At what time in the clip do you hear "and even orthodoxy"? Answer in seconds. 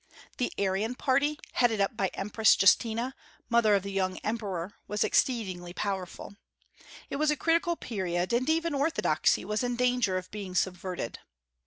8.33-9.45